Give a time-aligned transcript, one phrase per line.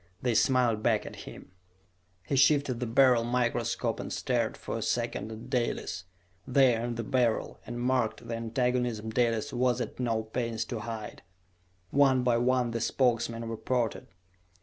[0.19, 1.51] They smiled back at him.
[2.23, 6.05] He shifted the Beryl microscope and stared for a second at Dalis,
[6.47, 11.21] there in the Beryl, and marked the antagonism Dalis was at no pains to hide.
[11.91, 14.07] One by one the Spokesmen reported.